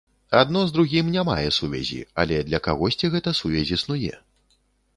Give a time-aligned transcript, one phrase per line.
[0.37, 4.13] Адно з другім не мае сувязі, але для кагосьці гэта сувязь існуе.